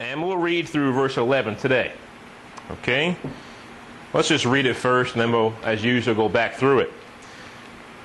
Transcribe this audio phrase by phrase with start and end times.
[0.00, 1.92] And we'll read through verse 11 today.
[2.70, 3.16] Okay?
[4.12, 6.92] Let's just read it first, and then we'll, as usual, go back through it.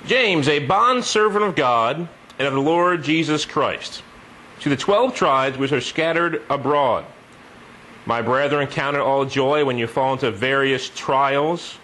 [0.05, 2.07] James, a bondservant of God
[2.37, 4.01] and of the Lord Jesus Christ,
[4.61, 7.05] to the twelve tribes which are scattered abroad.
[8.05, 11.77] My brethren, count it all joy when you fall into various trials,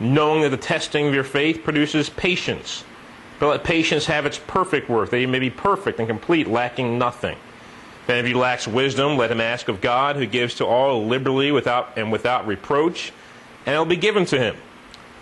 [0.00, 2.84] knowing that the testing of your faith produces patience.
[3.38, 6.98] But let patience have its perfect work, that you may be perfect and complete, lacking
[6.98, 7.36] nothing.
[8.02, 11.06] If any of you lacks wisdom, let him ask of God, who gives to all
[11.06, 13.12] liberally without, and without reproach,
[13.64, 14.56] and it will be given to him.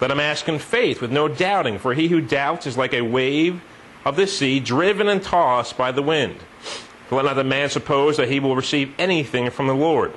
[0.01, 3.03] Let him ask in faith, with no doubting, for he who doubts is like a
[3.03, 3.61] wave
[4.07, 6.37] of the sea, driven and tossed by the wind.
[7.11, 10.15] Let not the man suppose that he will receive anything from the Lord.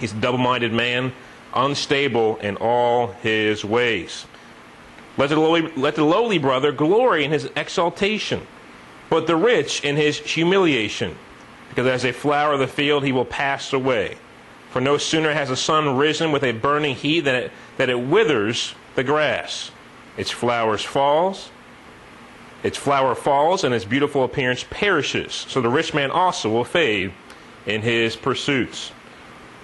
[0.00, 1.12] He's a double minded man,
[1.54, 4.26] unstable in all his ways.
[5.16, 8.44] Let the, lowly, let the lowly brother glory in his exaltation,
[9.08, 11.16] but the rich in his humiliation
[11.76, 14.16] because as a flower of the field he will pass away.
[14.70, 18.00] For no sooner has the sun risen with a burning heat than it, that it
[18.00, 19.70] withers the grass.
[20.16, 21.50] Its flowers falls,
[22.62, 25.34] its flower falls, and its beautiful appearance perishes.
[25.50, 27.12] So the rich man also will fade
[27.66, 28.90] in his pursuits.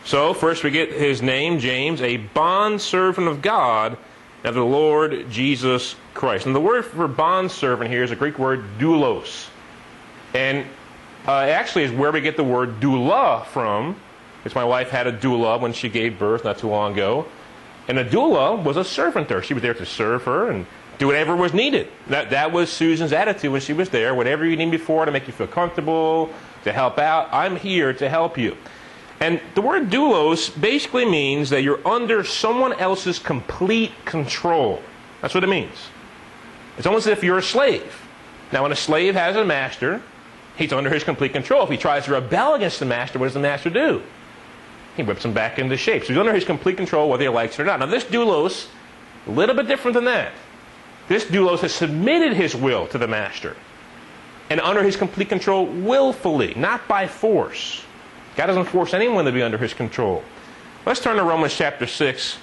[0.05, 3.97] So first we get his name, James, a bond servant of God
[4.45, 6.45] of the Lord Jesus Christ.
[6.45, 9.49] And the word for bond servant here is a Greek word doulos.
[10.35, 10.67] And
[11.27, 13.97] uh, actually is where we get the word doula from.
[14.43, 17.27] Because my wife had a doula when she gave birth not too long ago.
[17.87, 19.43] And a doula was a servant there.
[19.43, 20.67] She was there to serve her and
[20.99, 21.89] do whatever was needed.
[22.09, 24.15] That, that was Susan's attitude when she was there.
[24.15, 26.31] Whatever you need me for to make you feel comfortable,
[26.65, 28.57] to help out, I'm here to help you.
[29.21, 34.83] And the word doulos basically means that you're under someone else's complete control.
[35.21, 35.89] That's what it means.
[36.77, 38.03] It's almost as if you're a slave.
[38.53, 40.03] Now, when a slave has a master,
[40.57, 41.65] He's under his complete control.
[41.65, 44.03] If he tries to rebel against the master, what does the master do?
[44.97, 46.03] He whips him back into shape.
[46.03, 47.81] So he's under his complete control whether he likes it or not.
[47.81, 48.69] Now, this doulos,
[49.27, 50.33] a little bit different than that.
[51.09, 53.57] This doulos has submitted his will to the master
[54.51, 57.83] and under his complete control willfully, not by force.
[58.37, 60.23] God doesn't force anyone to be under his control.
[60.85, 62.39] Let's turn to Romans chapter 6.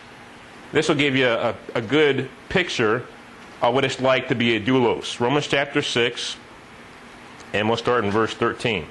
[0.71, 3.05] This will give you a, a good picture
[3.61, 5.19] of what it's like to be a doulos.
[5.19, 6.37] Romans chapter 6.
[7.53, 8.85] And we'll start in verse 13.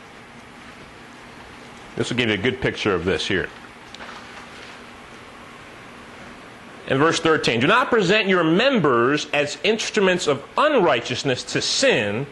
[1.97, 3.49] This will give you a good picture of this here.
[6.89, 12.27] In verse 13, do not present your members as instruments of unrighteousness to sin,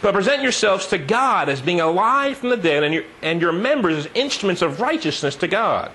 [0.00, 3.52] but present yourselves to God as being alive from the dead, and your, and your
[3.52, 5.90] members as instruments of righteousness to God.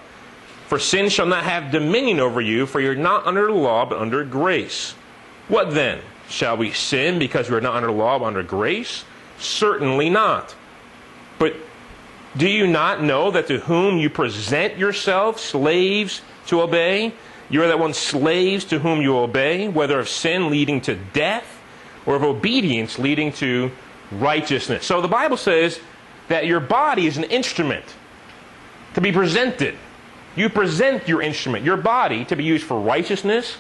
[0.68, 4.24] For sin shall not have dominion over you, for you're not under law, but under
[4.24, 4.92] grace.
[5.48, 6.00] What then?
[6.30, 9.04] Shall we sin because we're not under law, but under grace?
[9.40, 10.56] Certainly not.
[11.40, 11.56] But
[12.38, 17.14] do you not know that to whom you present yourselves slaves to obey,
[17.50, 21.60] you are that one slaves to whom you obey, whether of sin leading to death
[22.06, 23.72] or of obedience leading to
[24.12, 24.86] righteousness.
[24.86, 25.80] So the Bible says
[26.28, 27.86] that your body is an instrument
[28.94, 29.76] to be presented.
[30.36, 33.58] You present your instrument, your body, to be used for righteousness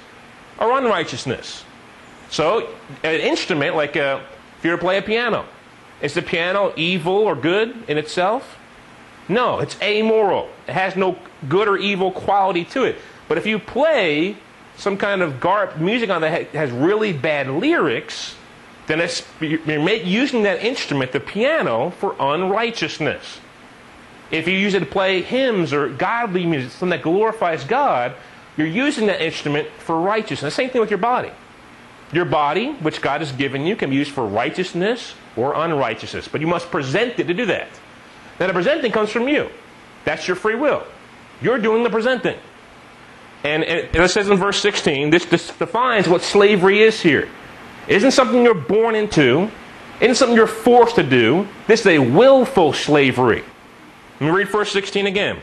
[0.60, 1.64] or unrighteousness.
[2.30, 2.70] So,
[3.04, 4.24] an instrument, like a,
[4.58, 5.46] if you were to play a piano,
[6.02, 8.58] is the piano evil or good in itself?
[9.28, 10.50] No, it's amoral.
[10.68, 11.18] It has no
[11.48, 12.98] good or evil quality to it.
[13.28, 14.38] But if you play
[14.78, 18.36] some kind of gar- music on that has really bad lyrics,
[18.88, 19.08] then
[19.40, 23.40] you're using that instrument, the piano, for unrighteousness.
[24.32, 28.16] If you use it to play hymns or godly music, something that glorifies God,
[28.58, 30.54] you're using that instrument for righteousness.
[30.54, 31.32] The Same thing with your body.
[32.12, 36.42] Your body, which God has given you, can be used for righteousness or unrighteousness, but
[36.42, 37.70] you must present it to do that.
[38.40, 39.50] Now, the presenting comes from you.
[40.06, 40.86] That's your free will.
[41.42, 42.38] You're doing the presenting.
[43.44, 47.30] And, and it says in verse 16, this, this defines what slavery is here.
[47.88, 49.50] It isn't something you're born into,
[50.02, 51.48] isn't something you're forced to do.
[51.68, 53.44] This is a willful slavery.
[54.20, 55.40] Let me read verse 16 again.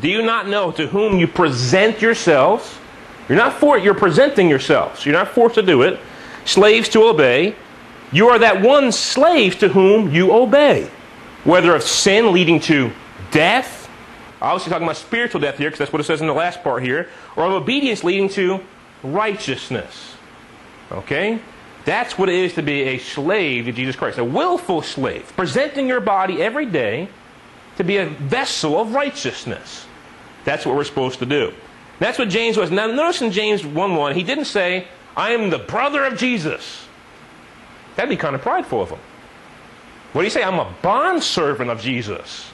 [0.00, 2.78] Do you not know to whom you present yourselves?
[3.30, 5.06] You're not for it, you're presenting yourselves.
[5.06, 6.00] You're not forced to do it.
[6.44, 7.54] Slaves to obey.
[8.10, 10.90] You are that one slave to whom you obey.
[11.44, 12.90] Whether of sin leading to
[13.30, 13.88] death,
[14.42, 16.82] obviously talking about spiritual death here, because that's what it says in the last part
[16.82, 18.64] here, or of obedience leading to
[19.04, 20.16] righteousness.
[20.90, 21.38] Okay?
[21.84, 25.86] That's what it is to be a slave to Jesus Christ, a willful slave, presenting
[25.86, 27.08] your body every day
[27.76, 29.86] to be a vessel of righteousness.
[30.44, 31.54] That's what we're supposed to do.
[32.00, 32.70] That's what James was.
[32.70, 36.86] Now, notice in James 1 1, he didn't say, I am the brother of Jesus.
[37.94, 38.98] That'd be kind of prideful of him.
[40.12, 40.42] What do you say?
[40.42, 42.50] I'm a bondservant of Jesus.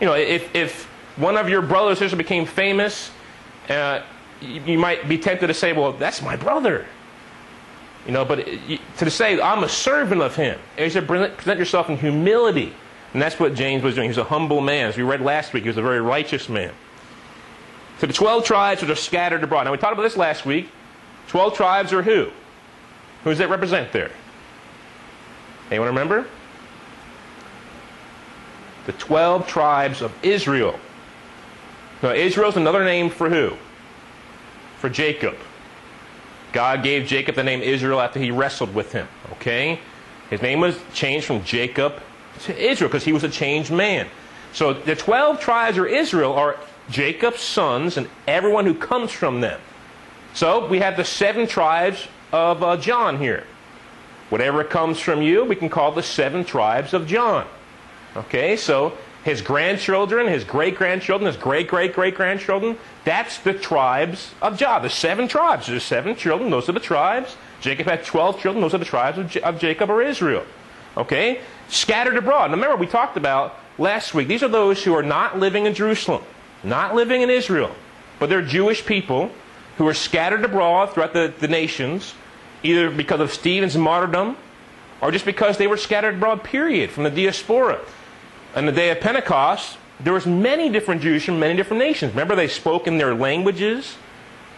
[0.00, 0.84] You know, if, if
[1.16, 3.12] one of your brothers or became famous,
[3.68, 4.02] uh,
[4.40, 6.86] you, you might be tempted to say, well, that's my brother.
[8.06, 8.46] You know, but
[8.98, 12.74] to say, I'm a servant of him, is to present yourself in humility.
[13.12, 14.06] And that's what James was doing.
[14.06, 14.88] He was a humble man.
[14.88, 16.72] As we read last week, he was a very righteous man.
[17.98, 19.64] So the 12 tribes which are scattered abroad.
[19.64, 20.68] Now, we talked about this last week.
[21.28, 22.30] 12 tribes are who?
[23.22, 24.10] Who does that represent there?
[25.70, 26.26] Anyone remember?
[28.86, 30.78] The 12 tribes of Israel.
[32.02, 33.56] Now, Israel is another name for who?
[34.78, 35.36] For Jacob.
[36.52, 39.08] God gave Jacob the name Israel after he wrestled with him.
[39.32, 39.80] Okay?
[40.30, 42.02] His name was changed from Jacob
[42.40, 44.06] to Israel because he was a changed man.
[44.52, 46.58] So the 12 tribes of Israel are
[46.90, 49.60] Jacob's sons and everyone who comes from them.
[50.34, 53.44] So we have the seven tribes of uh, John here.
[54.30, 57.46] Whatever comes from you, we can call the seven tribes of John.
[58.16, 64.34] Okay, so his grandchildren, his great grandchildren, his great great great grandchildren, that's the tribes
[64.42, 64.82] of John.
[64.82, 65.66] The seven tribes.
[65.66, 67.36] There's seven children, those are the tribes.
[67.60, 70.44] Jacob had 12 children, those are the tribes of, J- of Jacob or Israel.
[70.96, 71.40] Okay?
[71.68, 72.50] Scattered abroad.
[72.50, 75.74] Now remember, we talked about last week, these are those who are not living in
[75.74, 76.22] Jerusalem,
[76.64, 77.74] not living in Israel,
[78.18, 79.30] but they're Jewish people
[79.76, 82.14] who are scattered abroad throughout the, the nations,
[82.62, 84.36] either because of Stephen's martyrdom
[85.00, 87.80] or just because they were scattered abroad, period, from the diaspora.
[88.54, 92.12] On the day of Pentecost, there was many different Jews from many different nations.
[92.12, 93.96] Remember, they spoke in their languages.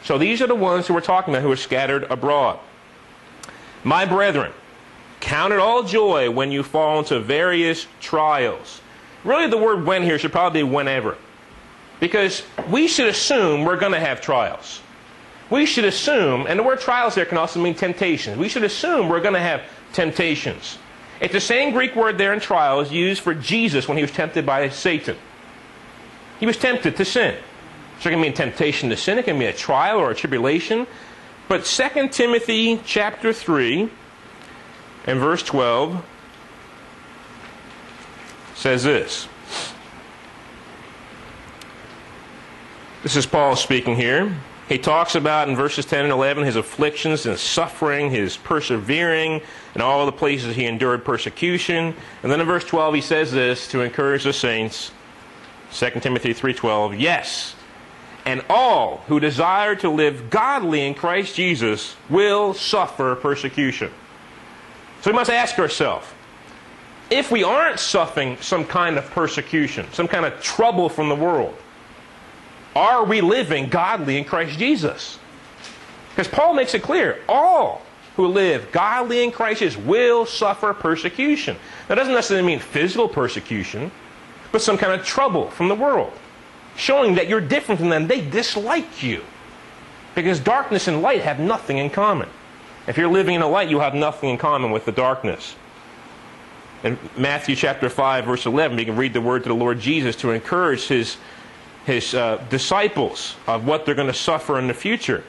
[0.05, 2.61] So these are the ones who we're talking about who are scattered abroad.
[3.82, 4.52] My brethren,
[5.20, 8.81] count it all joy when you fall into various trials.
[9.25, 11.17] Really, the word when here should probably be whenever.
[12.01, 14.81] Because we should assume we're going to have trials.
[15.49, 18.37] We should assume, and the word trials there can also mean temptations.
[18.37, 19.63] We should assume we're going to have
[19.93, 20.79] temptations.
[21.21, 24.45] It's the same Greek word there in trials used for Jesus when he was tempted
[24.45, 25.17] by Satan.
[26.41, 27.37] He was tempted to sin.
[28.01, 30.87] So it can mean temptation to sin, it can be a trial or a tribulation.
[31.49, 33.89] But 2 Timothy chapter 3
[35.07, 36.05] and verse 12
[38.55, 39.29] says this.
[43.06, 44.35] This is Paul speaking here.
[44.69, 49.43] He talks about in verses 10 and 11 his afflictions and suffering, his persevering,
[49.75, 51.94] and all the places he endured persecution.
[52.25, 54.91] And then in verse 12 he says this to encourage the saints.
[55.70, 57.55] 2 Timothy 3:12, "Yes,
[58.25, 63.93] and all who desire to live godly in Christ Jesus will suffer persecution."
[65.02, 66.09] So we must ask ourselves,
[67.09, 71.56] if we aren't suffering some kind of persecution, some kind of trouble from the world,
[72.76, 75.19] are we living godly in Christ Jesus?
[76.11, 77.82] Because Paul makes it clear all
[78.17, 81.56] who live godly in Christ Jesus will suffer persecution.
[81.88, 83.90] That doesn't necessarily mean physical persecution,
[84.52, 86.12] but some kind of trouble from the world,
[86.76, 88.06] showing that you're different from them.
[88.06, 89.23] They dislike you.
[90.14, 92.28] Because darkness and light have nothing in common.
[92.87, 95.55] If you're living in the light, you have nothing in common with the darkness.
[96.84, 100.17] In Matthew chapter 5, verse 11, we can read the word to the Lord Jesus
[100.17, 101.17] to encourage his
[101.87, 105.23] his uh, disciples of what they're going to suffer in the future.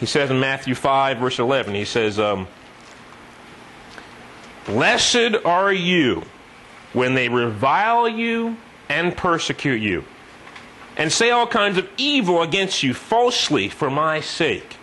[0.00, 2.48] He says in Matthew 5, verse 11, he says, um,
[4.64, 6.24] Blessed are you
[6.94, 8.56] when they revile you
[8.88, 10.04] and persecute you,
[10.96, 14.76] and say all kinds of evil against you falsely for my sake.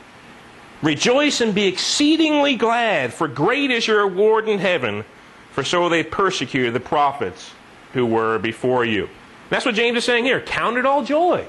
[0.84, 5.04] Rejoice and be exceedingly glad, for great is your reward in heaven,
[5.52, 7.52] for so they persecuted the prophets
[7.94, 9.10] who were before you.
[9.50, 10.42] That's what James is saying here.
[10.42, 11.46] Count it all joy.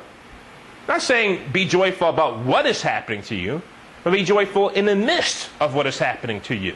[0.88, 3.62] Not saying be joyful about what is happening to you,
[4.02, 6.74] but be joyful in the midst of what is happening to you.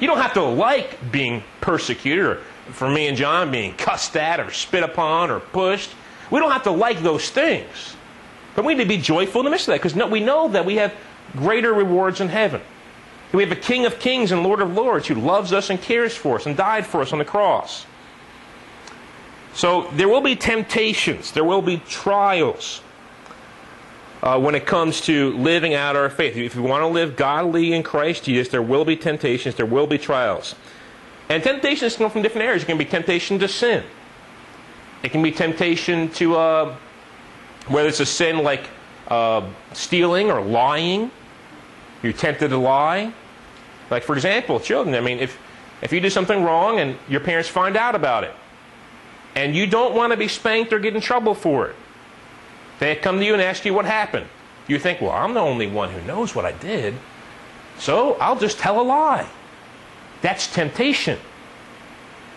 [0.00, 2.36] You don't have to like being persecuted, or
[2.70, 5.90] for me and John, being cussed at, or spit upon, or pushed.
[6.30, 7.96] We don't have to like those things.
[8.54, 10.64] But we need to be joyful in the midst of that because we know that
[10.64, 10.94] we have
[11.36, 12.60] greater rewards in heaven.
[13.32, 16.14] We have a King of Kings and Lord of Lords who loves us and cares
[16.14, 17.86] for us and died for us on the cross.
[19.54, 22.80] So there will be temptations, there will be trials
[24.22, 26.36] uh, when it comes to living out our faith.
[26.36, 29.86] If you want to live godly in Christ Jesus, there will be temptations, there will
[29.86, 30.54] be trials.
[31.28, 32.62] And temptations come from different areas.
[32.62, 33.84] It can be temptation to sin.
[35.02, 36.76] It can be temptation to, uh,
[37.68, 38.68] whether it's a sin like
[39.08, 41.10] uh, stealing or lying.
[42.02, 43.12] You're tempted to lie.
[43.90, 44.94] Like, for example, children.
[44.94, 45.38] I mean, if,
[45.82, 48.34] if you do something wrong and your parents find out about it,
[49.34, 51.76] and you don't want to be spanked or get in trouble for it.
[52.78, 54.26] They come to you and ask you what happened.
[54.68, 56.94] You think, well, I'm the only one who knows what I did,
[57.78, 59.26] so I'll just tell a lie.
[60.20, 61.18] That's temptation.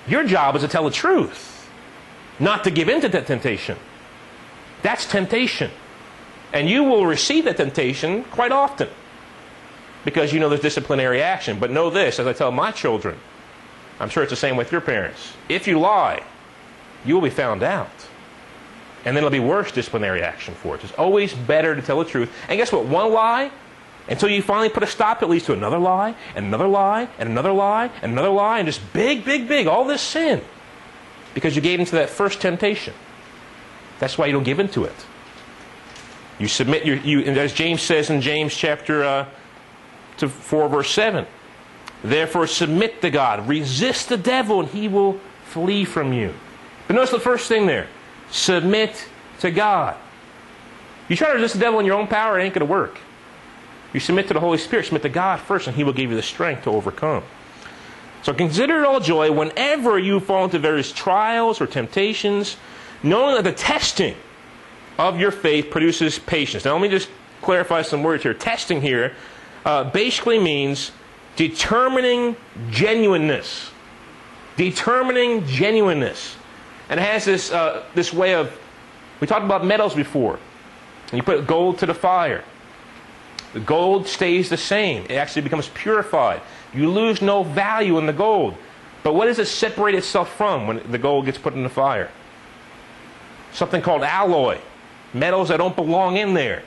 [0.08, 1.52] Your job is to tell the truth.
[2.40, 3.78] not to give in to that temptation.
[4.82, 5.72] That's temptation.
[6.54, 8.90] And you will receive that temptation quite often
[10.04, 11.60] because you know there's disciplinary action.
[11.60, 13.18] But know this, as I tell my children,
[14.00, 15.34] I'm sure it's the same with your parents.
[15.50, 16.24] If you lie,
[17.06, 17.90] you will be found out.
[19.06, 20.84] And then it'll be worse disciplinary action for it.
[20.84, 22.32] It's always better to tell the truth.
[22.50, 22.86] And guess what?
[22.86, 23.52] One lie,
[24.08, 27.30] until you finally put a stop, it leads to another lie, and another lie, and
[27.30, 30.42] another lie, and another lie, and just big, big, big, all this sin.
[31.34, 32.94] Because you gave into that first temptation.
[34.00, 35.06] That's why you don't give into it.
[36.40, 39.28] You submit your, you, as James says in James chapter uh,
[40.18, 41.26] to 4, verse 7.
[42.04, 43.48] Therefore, submit to God.
[43.48, 46.34] Resist the devil, and he will flee from you.
[46.88, 47.88] But notice the first thing there
[48.32, 49.08] submit
[49.40, 49.96] to God.
[51.10, 52.98] You try to resist the devil in your own power, it ain't going to work.
[53.94, 56.16] You submit to the Holy Spirit, submit to God first, and He will give you
[56.16, 57.24] the strength to overcome.
[58.24, 62.58] So consider it all joy whenever you fall into various trials or temptations,
[63.04, 64.16] knowing that the testing
[64.98, 66.66] of your faith produces patience.
[66.66, 67.10] Now, let me just
[67.42, 68.34] clarify some words here.
[68.34, 69.14] Testing here
[69.64, 70.92] uh, basically means
[71.36, 72.36] determining
[72.72, 73.70] genuineness.
[74.58, 76.36] Determining genuineness.
[76.90, 78.58] And it has this, uh, this way of,
[79.20, 80.40] we talked about metals before.
[81.14, 82.44] You put gold to the fire.
[83.54, 85.04] The gold stays the same.
[85.04, 86.42] It actually becomes purified.
[86.74, 88.56] You lose no value in the gold.
[89.04, 92.12] But what does it separate itself from when the gold gets put in the fire?
[93.54, 94.60] Something called alloy.
[95.14, 96.64] Metals that don't belong in there.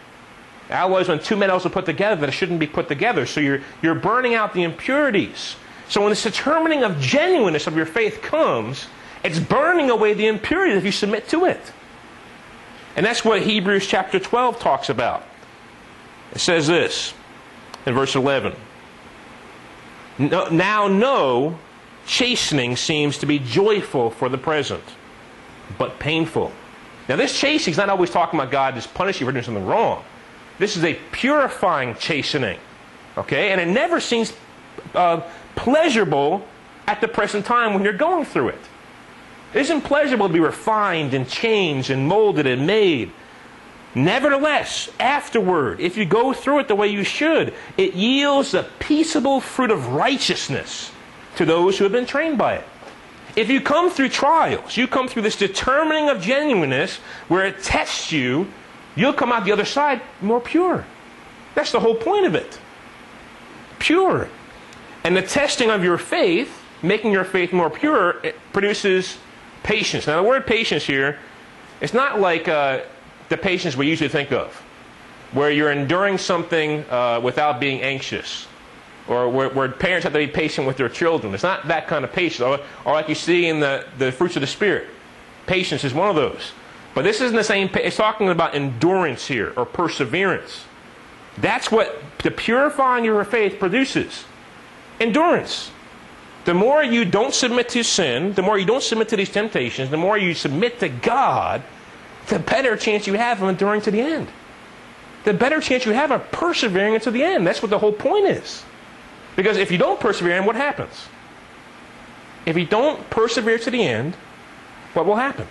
[0.70, 3.26] Alloys when two metals are put together that shouldn't be put together.
[3.26, 5.56] So you're, you're burning out the impurities.
[5.88, 8.86] So when this determining of genuineness of your faith comes,
[9.24, 11.60] it's burning away the impurities if you submit to it.
[12.96, 15.24] And that's what Hebrews chapter 12 talks about.
[16.32, 17.14] It says this
[17.86, 18.54] in verse 11
[20.18, 21.58] Now no
[22.06, 24.82] chastening seems to be joyful for the present,
[25.78, 26.52] but painful.
[27.08, 29.66] Now, this chastening is not always talking about God just punishing you for doing something
[29.66, 30.04] wrong.
[30.58, 32.58] This is a purifying chastening.
[33.16, 33.50] Okay?
[33.50, 34.34] And it never seems
[34.94, 35.22] uh,
[35.56, 36.46] pleasurable
[36.86, 38.60] at the present time when you're going through it.
[39.54, 43.12] It isn't pleasurable to be refined and changed and molded and made.
[43.94, 49.40] Nevertheless, afterward, if you go through it the way you should, it yields a peaceable
[49.40, 50.92] fruit of righteousness
[51.36, 52.64] to those who have been trained by it.
[53.36, 56.96] If you come through trials, you come through this determining of genuineness
[57.28, 58.48] where it tests you,
[58.96, 60.84] you'll come out the other side more pure.
[61.54, 62.58] That's the whole point of it.
[63.78, 64.28] Pure.
[65.04, 68.20] And the testing of your faith, making your faith more pure,
[68.52, 69.18] produces
[69.62, 70.06] patience.
[70.06, 71.18] Now, the word patience here,
[71.80, 72.80] it's not like uh,
[73.28, 74.52] the patience we usually think of,
[75.32, 78.46] where you're enduring something uh, without being anxious,
[79.06, 81.34] or where, where, parents have to be patient with their children.
[81.34, 84.36] It's not that kind of patience, or, or like you see in the, the fruits
[84.36, 84.86] of the Spirit.
[85.46, 86.52] Patience is one of those.
[86.94, 90.64] But this isn't the same, it's talking about endurance here, or perseverance.
[91.36, 94.24] That's what the purifying of your faith produces
[95.00, 95.70] endurance.
[96.48, 99.90] The more you don't submit to sin, the more you don't submit to these temptations,
[99.90, 101.62] the more you submit to God,
[102.28, 104.28] the better chance you have of enduring to the end.
[105.24, 107.46] The better chance you have of persevering until the end.
[107.46, 108.64] That's what the whole point is.
[109.36, 111.08] Because if you don't persevere, what happens?
[112.46, 114.14] If you don't persevere to the end,
[114.94, 115.46] what will happen?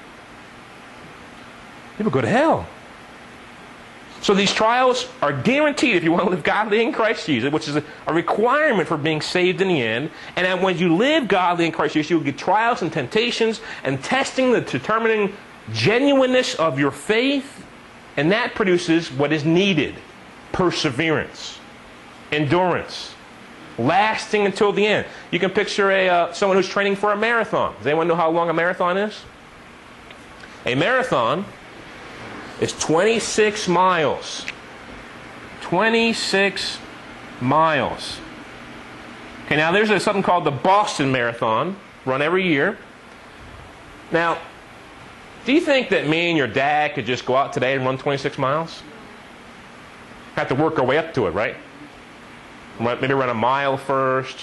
[2.00, 2.66] You will go to hell.
[4.27, 7.69] So these trials are guaranteed if you want to live godly in Christ Jesus, which
[7.69, 10.12] is a, requirement for being saved in the end.
[10.36, 14.03] And when you live godly in Christ Jesus, you will get trials and temptations and
[14.03, 15.31] testing the determining
[15.72, 17.65] genuineness of your faith,
[18.17, 19.96] and that produces what is needed
[20.51, 21.60] perseverance,
[22.34, 23.15] endurance,
[23.77, 25.07] lasting until the end.
[25.31, 27.74] You can picture a, uh, someone who's training for a marathon.
[27.77, 29.22] Does anyone know how long a marathon is?
[30.65, 31.46] A marathon
[32.61, 34.45] is 26 miles.
[35.61, 36.77] 26
[37.41, 38.19] miles.
[39.45, 42.77] Okay, now there's a, something called the Boston Marathon, run every year.
[44.11, 44.37] Now,
[45.45, 47.97] do you think that me and your dad could just go out today and run
[47.97, 48.81] 26 miles?
[50.35, 51.55] Have to work our way up to it, right?
[52.79, 54.37] Maybe run a mile first,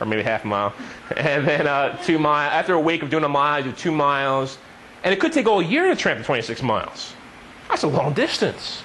[0.00, 0.74] or maybe half a mile,
[1.16, 2.52] and then uh, two miles.
[2.52, 4.58] After a week of doing a mile, do two miles,
[5.02, 7.14] and it could take all year to tramp 26 miles.
[7.68, 8.82] That's a long distance.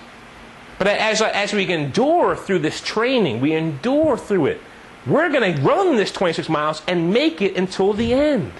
[0.77, 4.61] But as, as we endure through this training, we endure through it.
[5.05, 8.51] We're going to run this 26 miles and make it until the end.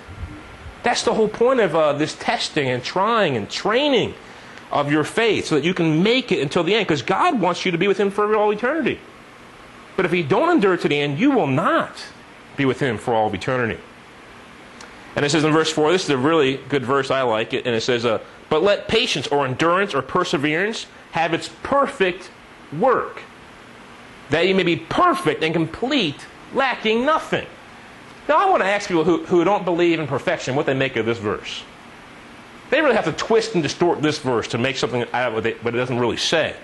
[0.83, 4.13] That's the whole point of uh, this testing and trying and training
[4.71, 7.65] of your faith so that you can make it until the end because God wants
[7.65, 8.99] you to be with Him for all eternity.
[9.95, 11.91] But if you don't endure to the end, you will not
[12.55, 13.79] be with Him for all of eternity.
[15.15, 17.65] And it says in verse 4, this is a really good verse, I like it,
[17.65, 18.19] and it says, uh,
[18.49, 22.31] But let patience or endurance or perseverance have its perfect
[22.77, 23.21] work,
[24.29, 27.47] that you may be perfect and complete, lacking nothing.
[28.27, 30.95] Now, I want to ask people who, who don't believe in perfection what they make
[30.95, 31.63] of this verse.
[32.69, 35.63] They really have to twist and distort this verse to make something out of it,
[35.63, 36.55] but it doesn't really say.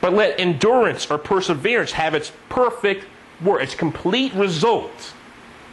[0.00, 3.06] But let endurance or perseverance have its perfect
[3.42, 5.12] work, its complete result.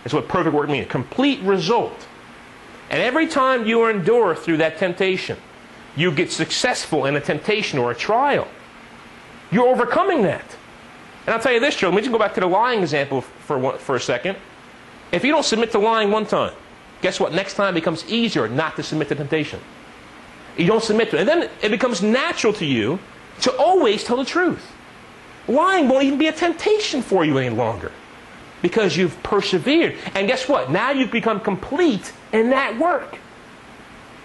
[0.04, 2.08] That's what perfect work means complete result.
[2.94, 5.36] And every time you endure through that temptation,
[5.96, 8.48] you get successful in a temptation or a trial.
[9.52, 10.46] You're overcoming that.
[11.26, 13.22] And I'll tell you this, Joe, let me just go back to the lying example
[13.22, 14.38] for, one, for a second.
[15.12, 16.54] If you don't submit to lying one time,
[17.02, 17.34] guess what?
[17.34, 19.60] Next time it becomes easier not to submit to temptation.
[20.56, 21.22] You don't submit to it.
[21.22, 23.00] And then it becomes natural to you
[23.42, 24.72] to always tell the truth.
[25.48, 27.92] Lying won't even be a temptation for you any longer
[28.64, 29.96] because you've persevered.
[30.16, 30.72] And guess what?
[30.72, 33.20] Now you've become complete in that work.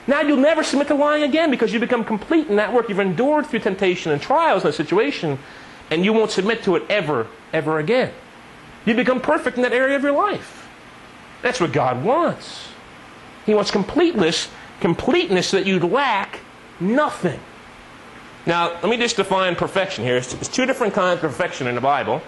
[0.06, 2.88] Now you'll never submit to lying again because you've become complete in that work.
[2.88, 5.38] You've endured through temptation and trials and situation,
[5.90, 8.12] and you won't submit to it ever, ever again.
[8.86, 10.66] You become perfect in that area of your life.
[11.42, 12.68] That's what God wants.
[13.44, 14.48] He wants completeness,
[14.80, 16.40] completeness so that you lack
[16.80, 17.40] nothing.
[18.46, 20.20] Now, let me just define perfection here.
[20.20, 22.22] There's two different kinds of perfection in the Bible,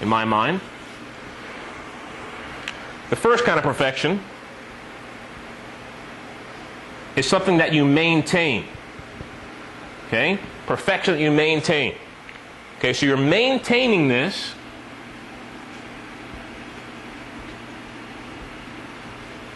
[0.00, 0.60] in my mind.
[3.10, 4.20] The first kind of perfection
[7.16, 8.64] is something that you maintain.
[10.06, 10.38] Okay?
[10.66, 11.94] Perfection that you maintain.
[12.78, 14.54] Okay, so you're maintaining this.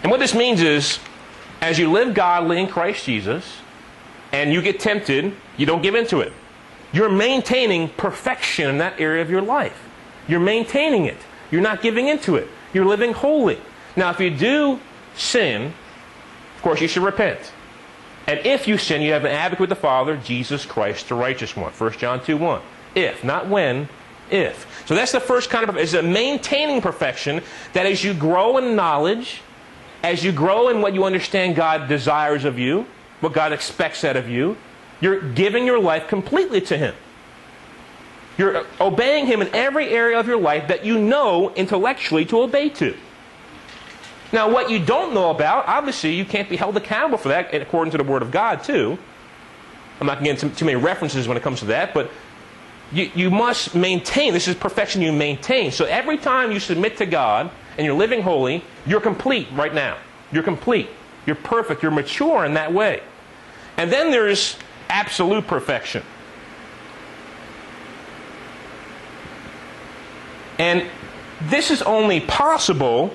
[0.03, 0.99] And what this means is,
[1.61, 3.59] as you live godly in Christ Jesus,
[4.33, 6.33] and you get tempted, you don't give into it.
[6.93, 9.89] You're maintaining perfection in that area of your life.
[10.27, 11.19] You're maintaining it.
[11.51, 12.49] You're not giving into it.
[12.73, 13.59] You're living holy.
[13.97, 14.81] Now, if you do
[15.15, 15.73] sin,
[16.57, 17.53] of course, you should repent.
[18.27, 21.57] And if you sin, you have an advocate with the Father, Jesus Christ, the righteous
[21.57, 21.73] one.
[21.73, 22.63] 1 John 2 1.
[22.95, 23.89] If, not when,
[24.31, 24.85] if.
[24.87, 28.77] So that's the first kind of is a maintaining perfection that as you grow in
[28.77, 29.43] knowledge,
[30.03, 32.87] as you grow in what you understand God desires of you,
[33.21, 34.57] what God expects out of you,
[35.01, 36.95] you're giving your life completely to Him.
[38.39, 42.69] You're obeying Him in every area of your life that you know intellectually to obey
[42.71, 42.97] to.
[44.33, 47.93] Now, what you don't know about, obviously, you can't be held accountable for that according
[47.93, 48.99] to the Word of God, too.
[50.01, 52.11] I'm not going to get too many references when it comes to that, but
[52.93, 54.33] you, you must maintain.
[54.33, 55.71] This is perfection you maintain.
[55.71, 59.99] So every time you submit to God and you're living holy, you're complete right now.
[60.33, 60.89] You're complete.
[61.27, 61.83] You're perfect.
[61.83, 63.03] You're mature in that way.
[63.77, 64.57] And then there's
[64.89, 66.03] absolute perfection.
[70.63, 70.89] And
[71.41, 73.13] this is only possible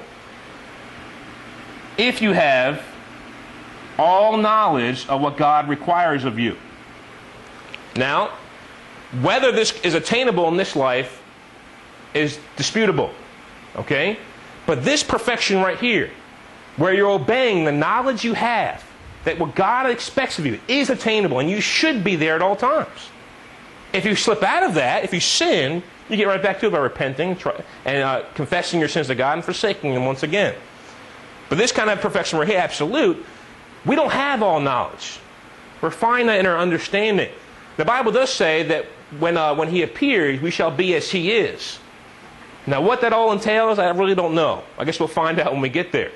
[1.97, 2.83] if you have
[3.97, 6.57] all knowledge of what God requires of you.
[7.95, 8.33] Now,
[9.21, 11.23] whether this is attainable in this life
[12.13, 13.11] is disputable.
[13.77, 14.19] Okay?
[14.65, 16.11] But this perfection right here,
[16.75, 18.83] where you're obeying the knowledge you have
[19.23, 22.57] that what God expects of you is attainable and you should be there at all
[22.57, 23.09] times.
[23.93, 26.71] If you slip out of that, if you sin, you get right back to it
[26.71, 27.37] by repenting
[27.85, 30.55] and uh, confessing your sins to God and forsaking Him once again.
[31.49, 33.25] But this kind of perfection right here, absolute,
[33.85, 35.19] we don't have all knowledge.
[35.81, 37.31] We're finite in our understanding.
[37.77, 38.85] The Bible does say that
[39.19, 41.79] when, uh, when He appears, we shall be as He is.
[42.65, 44.63] Now, what that all entails, I really don't know.
[44.77, 46.11] I guess we'll find out when we get there.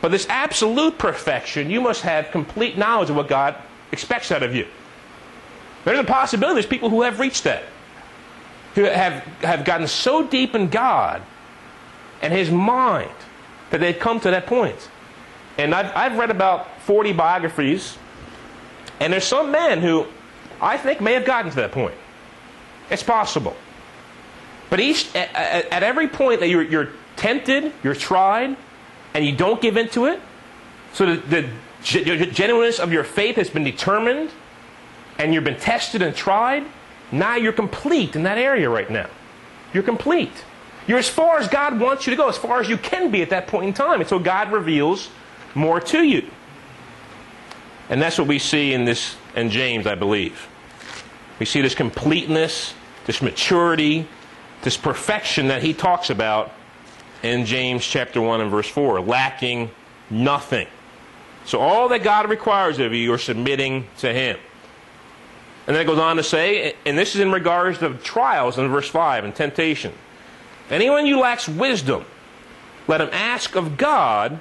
[0.00, 3.54] But this absolute perfection, you must have complete knowledge of what God
[3.92, 4.66] expects out of you.
[5.84, 7.62] There's a possibility there's people who have reached that,
[8.74, 11.22] who have, have gotten so deep in God
[12.22, 13.10] and His mind
[13.70, 14.90] that they've come to that point.
[15.58, 17.96] And I've, I've read about 40 biographies,
[19.00, 20.06] and there's some men who
[20.60, 21.94] I think may have gotten to that point.
[22.90, 23.56] It's possible.
[24.70, 28.56] But each, at, at every point that you're, you're, tempted, you're tried,
[29.14, 30.20] and you don't give into it,
[30.92, 31.48] so the,
[31.90, 34.30] the genuineness of your faith has been determined,
[35.18, 36.64] and you've been tested and tried,
[37.12, 39.08] now you're complete in that area right now.
[39.72, 40.44] You're complete.
[40.86, 43.22] You're as far as God wants you to go, as far as you can be
[43.22, 44.00] at that point in time.
[44.00, 45.08] And so God reveals
[45.54, 46.28] more to you.
[47.88, 50.48] And that's what we see in this in James, I believe.
[51.38, 52.74] We see this completeness,
[53.06, 54.06] this maturity,
[54.62, 56.52] this perfection that he talks about
[57.22, 59.70] in James chapter 1 and verse 4, lacking
[60.10, 60.68] nothing.
[61.44, 64.38] So all that God requires of you, you're submitting to him.
[65.66, 68.68] And then it goes on to say, and this is in regards to trials in
[68.68, 69.92] verse 5 and temptation.
[70.70, 72.04] Anyone who lacks wisdom,
[72.86, 74.40] let him ask of God,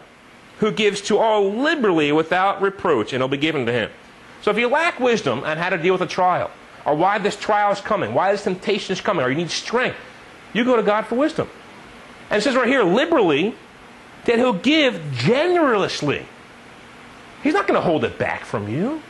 [0.59, 3.89] who gives to all liberally without reproach, and it'll be given to him.
[4.41, 6.51] So if you lack wisdom on how to deal with a trial,
[6.85, 9.97] or why this trial is coming, why this temptation is coming, or you need strength,
[10.51, 11.49] you go to God for wisdom.
[12.29, 13.55] And it says right here, liberally,
[14.25, 16.25] that he'll give generously.
[17.41, 19.01] He's not going to hold it back from you.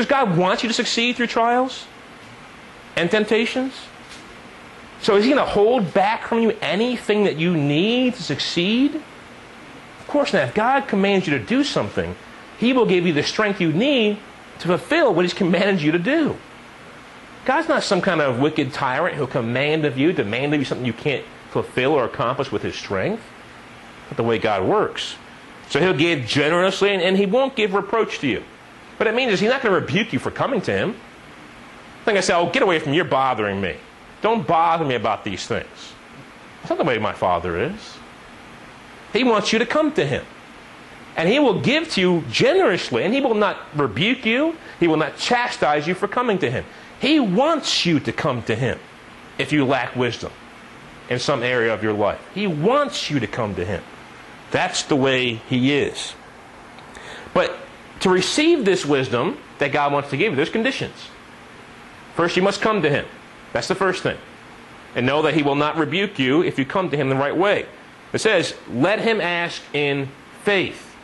[0.00, 1.84] Does God want you to succeed through trials
[2.96, 3.74] and temptations?
[5.02, 8.94] So is he going to hold back from you anything that you need to succeed?
[8.94, 10.48] Of course not.
[10.48, 12.16] If God commands you to do something,
[12.56, 14.18] he will give you the strength you need
[14.60, 16.38] to fulfill what he's commanded you to do.
[17.44, 20.86] God's not some kind of wicked tyrant who'll command of you, demand of you something
[20.86, 23.22] you can't fulfill or accomplish with his strength.
[24.06, 25.16] Not the way God works.
[25.68, 28.42] So he'll give generously and, and he won't give reproach to you.
[29.00, 30.94] What it means is he's not going to rebuke you for coming to him.
[32.04, 33.76] Think I say, oh, get away from me, you're bothering me.
[34.20, 35.94] Don't bother me about these things.
[36.58, 37.96] That's not the way my father is.
[39.14, 40.22] He wants you to come to him.
[41.16, 44.98] And he will give to you generously, and he will not rebuke you, he will
[44.98, 46.66] not chastise you for coming to him.
[47.00, 48.78] He wants you to come to him
[49.38, 50.30] if you lack wisdom
[51.08, 52.20] in some area of your life.
[52.34, 53.82] He wants you to come to him.
[54.50, 56.12] That's the way he is.
[57.32, 57.56] But
[58.00, 61.08] to receive this wisdom that God wants to give you, there's conditions.
[62.14, 63.06] First, you must come to him.
[63.52, 64.18] That's the first thing.
[64.94, 67.36] And know that he will not rebuke you if you come to him the right
[67.36, 67.66] way.
[68.12, 70.08] It says, let him ask in
[70.42, 70.96] faith.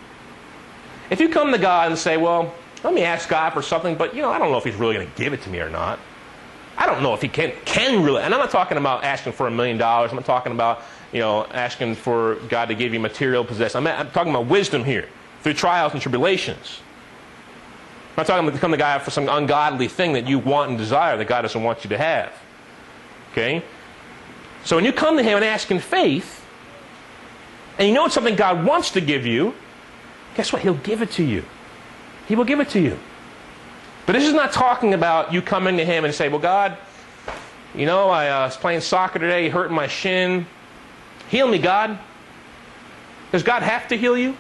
[1.10, 4.14] If you come to God and say, well, let me ask God for something, but
[4.14, 5.70] you know, I don't know if he's really going to give it to me or
[5.70, 5.98] not.
[6.76, 8.22] I don't know if he can, can really.
[8.22, 10.10] And I'm not talking about asking for a million dollars.
[10.10, 10.82] I'm not talking about,
[11.12, 13.86] you know, asking for God to give you material possession.
[13.86, 15.08] I'm, I'm talking about wisdom here
[15.42, 16.80] through trials and tribulations.
[18.16, 20.78] I'm not talking about come to God for some ungodly thing that you want and
[20.78, 22.32] desire that God doesn't want you to have.
[23.32, 23.62] Okay?
[24.64, 26.42] So when you come to Him and ask in faith,
[27.78, 29.54] and you know it's something God wants to give you,
[30.34, 30.62] guess what?
[30.62, 31.44] He'll give it to you.
[32.26, 32.98] He will give it to you.
[34.06, 36.78] But this is not talking about you coming to Him and say, Well, God,
[37.74, 40.46] you know, I uh, was playing soccer today, hurting my shin.
[41.28, 41.98] Heal me, God.
[43.30, 44.38] Does God have to heal you?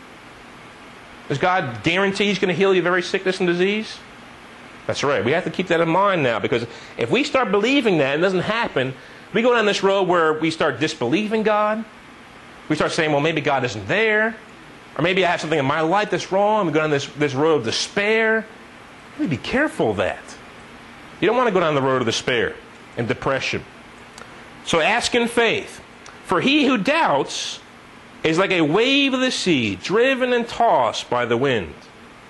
[1.28, 3.98] Does God guarantee He's going to heal you of every sickness and disease?
[4.86, 5.24] That's right.
[5.24, 8.22] We have to keep that in mind now because if we start believing that and
[8.22, 8.94] it doesn't happen,
[9.34, 11.84] we go down this road where we start disbelieving God.
[12.68, 14.36] We start saying, well, maybe God isn't there.
[14.96, 16.66] Or maybe I have something in my life that's wrong.
[16.66, 18.46] We go down this, this road of despair.
[19.18, 20.22] We be careful of that.
[21.20, 22.54] You don't want to go down the road of despair
[22.96, 23.64] and depression.
[24.64, 25.80] So ask in faith.
[26.24, 27.60] For he who doubts
[28.26, 31.72] is like a wave of the sea, driven and tossed by the wind.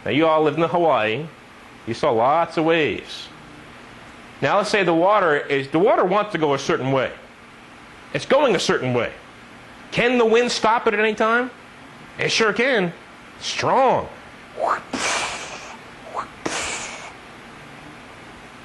[0.04, 1.26] Now, you all lived in Hawaii.
[1.86, 3.28] You saw lots of waves.
[4.42, 7.12] Now, let's say the water is the water wants to go a certain way.
[8.12, 9.12] It's going a certain way.
[9.90, 11.50] Can the wind stop it at any time?
[12.18, 12.92] It sure can.
[13.40, 14.08] Strong.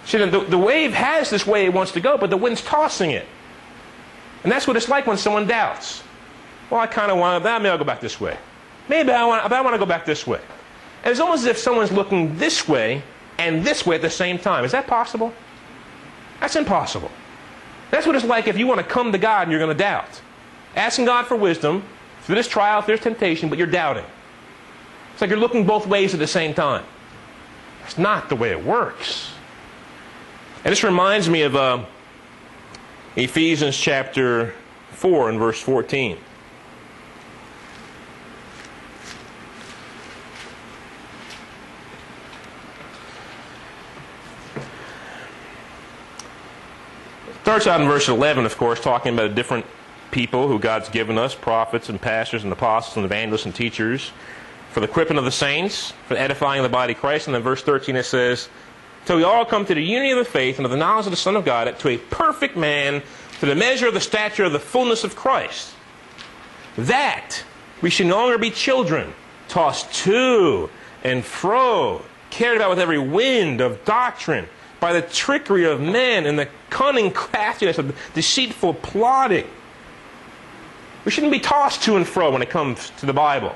[0.06, 3.12] See, the, the wave has this way it wants to go, but the wind's tossing
[3.12, 3.26] it.
[4.44, 6.04] And that's what it's like when someone doubts.
[6.72, 8.38] Well, I kind of want to, maybe I'll go back this way.
[8.88, 10.40] Maybe I want, but I want to go back this way.
[11.04, 13.04] And it's almost as if someone's looking this way
[13.38, 14.64] and this way at the same time.
[14.64, 15.34] Is that possible?
[16.40, 17.12] That's impossible.
[17.92, 19.78] That's what it's like if you want to come to God and you're going to
[19.78, 20.22] doubt.
[20.76, 21.84] Asking God for wisdom
[22.22, 24.06] through this trial, through this temptation, but you're doubting.
[25.12, 26.86] It's like you're looking both ways at the same time.
[27.82, 29.34] That's not the way it works.
[30.64, 31.84] And this reminds me of uh,
[33.18, 34.54] Ephesians chapter
[34.92, 36.18] 4 and verse 14.
[47.42, 49.66] Starts out in verse 11, of course, talking about different
[50.12, 54.12] people who God's given us prophets and pastors and apostles and evangelists and teachers
[54.70, 57.28] for the equipping of the saints, for edifying the body of Christ.
[57.28, 58.48] And then verse 13 it says,
[59.06, 61.12] Till we all come to the unity of the faith and of the knowledge of
[61.12, 63.02] the Son of God, to a perfect man,
[63.40, 65.74] to the measure of the stature of the fullness of Christ.
[66.78, 67.44] That
[67.82, 69.16] we should no longer be children,
[69.48, 70.70] tossed to
[71.04, 74.48] and fro, carried about with every wind of doctrine
[74.82, 79.48] by the trickery of men and the cunning craftiness of deceitful plotting.
[81.06, 83.56] We shouldn't be tossed to and fro when it comes to the Bible.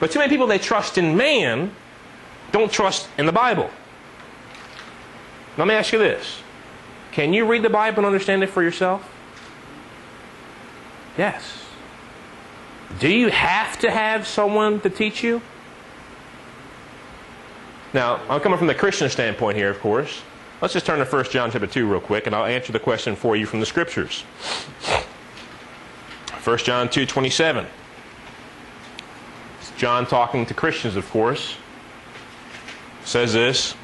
[0.00, 1.70] But too many people, they trust in man,
[2.52, 3.70] don't trust in the Bible.
[5.56, 6.40] Let me ask you this
[7.12, 9.08] Can you read the Bible and understand it for yourself?
[11.16, 11.62] Yes.
[12.98, 15.40] Do you have to have someone to teach you?
[17.92, 20.22] Now, I'm coming from the Christian standpoint here, of course.
[20.60, 23.14] Let's just turn to 1 John chapter 2 real quick, and I'll answer the question
[23.14, 24.22] for you from the Scriptures.
[26.44, 27.66] 1 John 2 27.
[29.60, 31.56] It's John talking to Christians, of course.
[33.04, 33.74] Says this.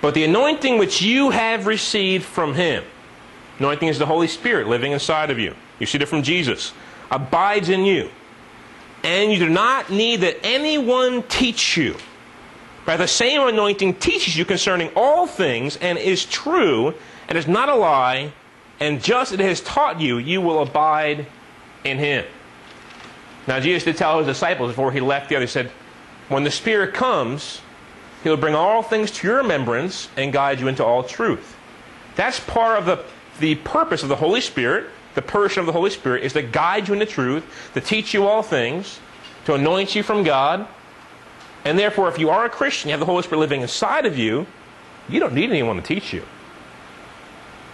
[0.00, 2.84] But the anointing which you have received from him,
[3.58, 5.54] anointing is the Holy Spirit living inside of you.
[5.78, 6.72] You see it from Jesus,
[7.10, 8.10] abides in you.
[9.02, 11.96] And you do not need that anyone teach you.
[12.84, 16.94] But the same anointing teaches you concerning all things and is true
[17.28, 18.32] and is not a lie,
[18.80, 21.26] and just as it has taught you, you will abide
[21.84, 22.24] in him.
[23.46, 25.70] Now, Jesus did tell his disciples before he left the other, he said,
[26.28, 27.60] When the Spirit comes,
[28.22, 31.56] he'll bring all things to your remembrance and guide you into all truth.
[32.14, 33.04] That's part of the,
[33.40, 34.90] the purpose of the Holy Spirit.
[35.14, 37.44] The person of the Holy Spirit is to guide you into truth,
[37.74, 38.98] to teach you all things,
[39.44, 40.66] to anoint you from God.
[41.64, 44.18] And therefore, if you are a Christian, you have the Holy Spirit living inside of
[44.18, 44.46] you,
[45.08, 46.22] you don't need anyone to teach you.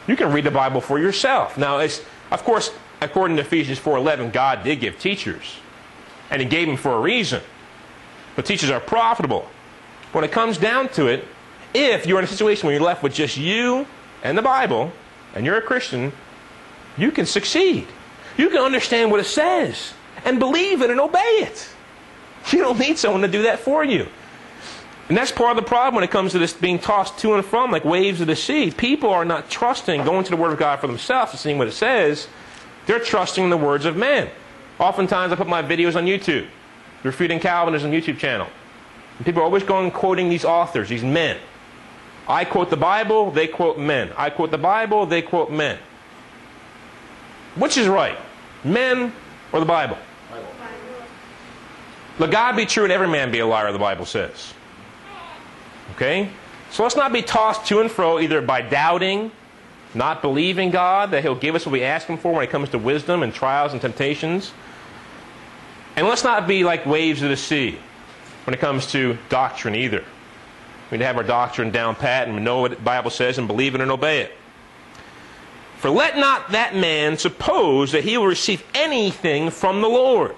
[0.07, 1.59] You can read the Bible for yourself.
[1.59, 5.57] Now, it's, of course, according to Ephesians 4.11, God did give teachers.
[6.31, 7.43] And he gave them for a reason.
[8.35, 9.49] But teachers are profitable.
[10.13, 11.25] When it comes down to it,
[11.75, 13.87] if you're in a situation where you're left with just you
[14.23, 14.93] and the Bible,
[15.35, 16.13] and you're a Christian,
[16.99, 17.87] you can succeed.
[18.37, 19.93] You can understand what it says
[20.25, 21.69] and believe it and obey it.
[22.51, 24.09] You don't need someone to do that for you.
[25.09, 27.45] And that's part of the problem when it comes to this being tossed to and
[27.45, 28.71] from like waves of the sea.
[28.71, 31.67] People are not trusting, going to the Word of God for themselves and seeing what
[31.67, 32.29] it says.
[32.87, 34.29] They're trusting the words of men.
[34.79, 36.47] Oftentimes, I put my videos on YouTube.
[37.03, 38.49] Refuting Calvinism YouTube channel.
[39.17, 41.39] And people are always going quoting these authors, these men.
[42.29, 44.11] I quote the Bible, they quote men.
[44.17, 45.79] I quote the Bible, they quote men.
[47.59, 48.19] Which is right?
[48.65, 49.13] Men
[49.53, 49.99] or the Bible?
[50.31, 50.49] Bible.
[52.19, 54.55] Let God be true and every man be a liar, the Bible says.
[55.95, 56.31] Okay?
[56.71, 59.33] So let's not be tossed to and fro either by doubting,
[59.95, 62.69] not believing God that He'll give us what we ask Him for when it comes
[62.71, 64.53] to wisdom and trials and temptations.
[65.97, 67.79] And let's not be like waves of the sea
[68.45, 70.05] when it comes to doctrine either.
[70.91, 73.47] We need to have our doctrine down pat and know what the Bible says and
[73.47, 74.33] believe it and obey it.
[75.79, 80.35] For let not that man suppose that he will receive anything from the Lord.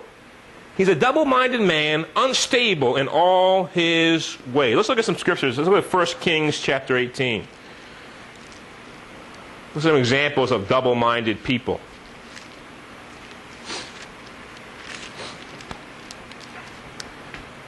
[0.77, 4.77] He's a double minded man, unstable in all his ways.
[4.77, 5.57] Let's look at some scriptures.
[5.57, 7.47] Let's look at 1 Kings chapter 18.
[9.75, 11.81] Look some examples of double minded people.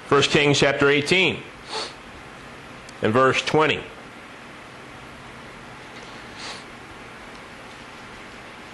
[0.08, 1.42] First Kings chapter 18
[3.00, 3.82] and verse 20.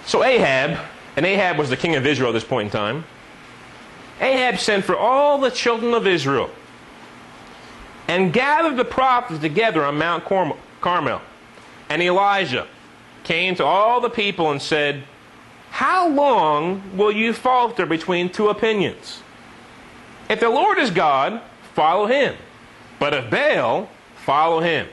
[0.09, 0.79] So Ahab,
[1.17, 3.03] and Ahab was the king of Israel at this point in time.
[4.19, 6.49] Ahab sent for all the children of Israel
[8.07, 10.25] and gathered the prophets together on Mount
[10.81, 11.21] Carmel.
[11.89, 12.67] And Elijah
[13.23, 15.03] came to all the people and said,
[15.69, 19.21] How long will you falter between two opinions?
[20.27, 21.39] If the Lord is God,
[21.75, 22.35] follow him.
[22.97, 24.87] But if Baal, follow him.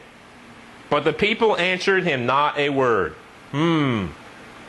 [0.90, 3.14] But the people answered him not a word.
[3.52, 4.09] Hmm.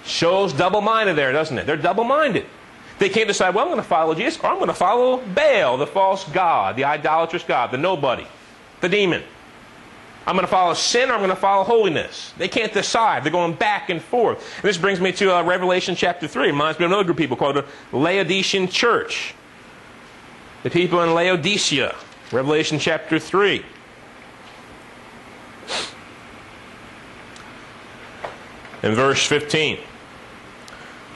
[0.08, 1.65] Shows double minded there, doesn't it?
[1.65, 2.46] They're double minded.
[2.98, 5.78] They can't decide, well, I'm going to follow Jesus or I'm going to follow Baal,
[5.78, 8.26] the false God, the idolatrous God, the nobody,
[8.82, 9.22] the demon.
[10.26, 12.34] I'm going to follow sin or I'm going to follow holiness.
[12.38, 13.24] They can't decide.
[13.24, 14.43] They're going back and forth.
[14.56, 16.48] And this brings me to uh, Revelation chapter 3.
[16.48, 19.36] It reminds me of another group of people called the Laodicean Church.
[20.63, 21.96] The people in Laodicea.
[22.32, 23.63] Revelation chapter 3.
[28.84, 29.80] In verse 15.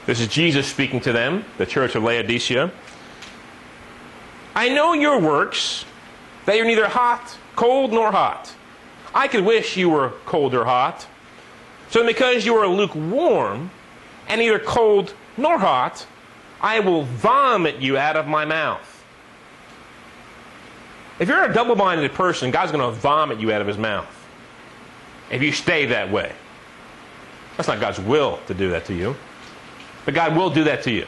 [0.04, 2.72] This is Jesus speaking to them, the church of Laodicea.
[4.54, 5.84] I know your works,
[6.46, 8.52] that you're neither hot, cold, nor hot.
[9.14, 11.06] I could wish you were cold or hot.
[11.90, 13.70] So because you are lukewarm,
[14.28, 16.06] and neither cold nor hot,
[16.60, 18.88] I will vomit you out of my mouth.
[21.18, 24.08] If you're a double minded person, God's going to vomit you out of his mouth.
[25.30, 26.32] If you stay that way.
[27.56, 29.14] That's not God's will to do that to you.
[30.04, 31.06] But God will do that to you.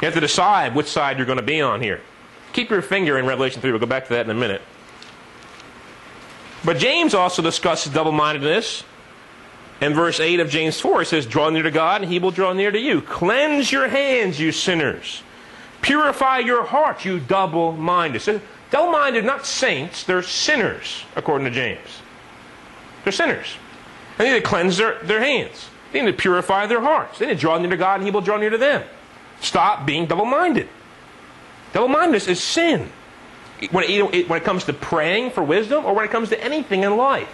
[0.00, 2.00] You have to decide which side you're going to be on here.
[2.52, 3.70] Keep your finger in Revelation 3.
[3.70, 4.62] We'll go back to that in a minute.
[6.64, 8.84] But James also discusses double mindedness.
[9.80, 12.30] In verse 8 of James 4, it says, Draw near to God, and he will
[12.30, 13.00] draw near to you.
[13.00, 15.22] Cleanse your hands, you sinners.
[15.80, 18.20] Purify your heart, you double minded.
[18.20, 22.02] So, double minded, not saints, they're sinners, according to James.
[23.04, 23.46] They're sinners.
[24.18, 25.69] They need to cleanse their, their hands.
[25.92, 27.18] They need to purify their hearts.
[27.18, 28.82] They need to draw near to God and He will draw near to them.
[29.40, 30.68] Stop being double minded.
[31.72, 32.88] Double mindedness is sin.
[33.70, 36.82] When it, when it comes to praying for wisdom or when it comes to anything
[36.82, 37.28] in life,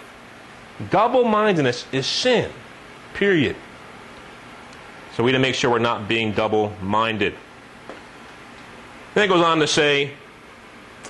[0.91, 2.51] double mindedness is sin.
[3.15, 3.57] Period.
[5.17, 7.35] So we need to make sure we're not being double minded.
[9.15, 10.13] Then it goes on to say,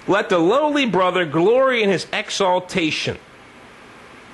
[0.07, 3.19] Let the lowly brother glory in his exaltation,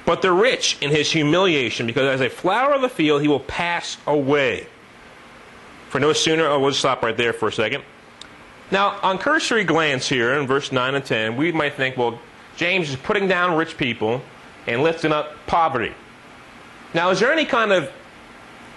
[0.04, 3.40] but the rich in his humiliation, because as a flower of the field he will
[3.40, 4.66] pass away.
[5.90, 7.84] For no sooner, oh, we'll stop right there for a second.
[8.70, 12.18] Now, on cursory glance here in verse 9 and 10, we might think, well,
[12.56, 14.22] James is putting down rich people
[14.66, 15.92] and lifting up poverty.
[16.94, 17.90] Now, is there any kind of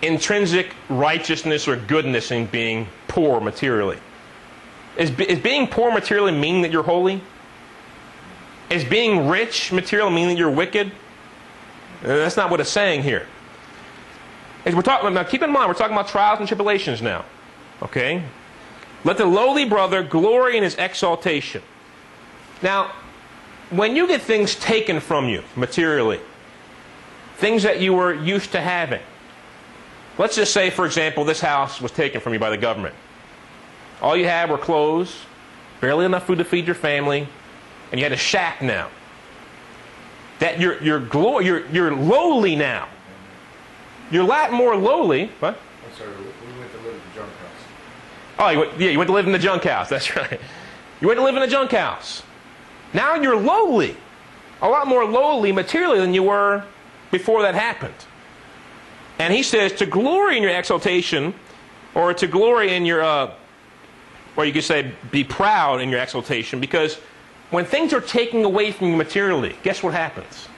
[0.01, 3.97] intrinsic righteousness or goodness in being poor materially?
[4.97, 7.21] Is, is being poor materially mean that you're holy?
[8.69, 10.91] Is being rich materially mean that you're wicked?
[12.05, 13.25] That's not what it's saying here.
[14.63, 17.25] As we're talking now, keep in mind we're talking about trials and tribulations now.
[17.81, 18.23] Okay?
[19.03, 21.61] Let the lowly brother glory in his exaltation.
[22.61, 22.91] Now,
[23.69, 26.19] when you get things taken from you materially,
[27.37, 29.01] things that you were used to having,
[30.17, 32.95] let's just say, for example, this house was taken from you by the government.
[34.01, 35.15] All you had were clothes,
[35.81, 37.27] barely enough food to feed your family,
[37.91, 38.89] and you had a shack now.
[40.39, 42.89] That you're, you're, glo- you're, you're lowly now.
[44.11, 45.31] You're a lot more lowly.
[45.39, 45.57] What?
[45.57, 47.49] I'm sorry, we went to live in the junk house.
[48.37, 49.89] Oh, you went, yeah, you went to live in the junk house.
[49.89, 50.39] That's right.
[51.01, 52.23] You went to live in a junk house.
[52.93, 53.95] Now you're lowly.
[54.61, 56.63] A lot more lowly materially than you were
[57.11, 57.93] before that happened.
[59.19, 61.33] And he says to glory in your exaltation,
[61.93, 63.33] or to glory in your, uh,
[64.35, 66.99] or you could say be proud in your exaltation, because
[67.55, 70.49] when things are taken away from you materially, guess what happens?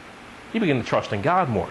[0.51, 1.69] You begin to trust in God more.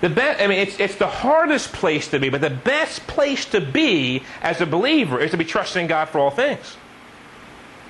[0.00, 3.44] The best, I mean, it's, it's the hardest place to be, but the best place
[3.46, 6.78] to be as a believer is to be trusting God for all things.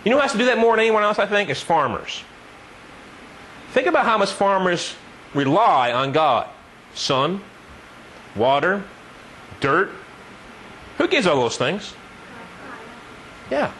[0.05, 1.49] You know who has to do that more than anyone else, I think?
[1.51, 2.25] Is farmers.
[3.71, 4.97] Think about how much farmers
[5.35, 6.49] rely on God
[6.95, 7.43] sun,
[8.35, 8.83] water,
[9.61, 9.93] dirt.
[10.99, 11.95] Who gives all those things?
[13.53, 13.73] Yeah.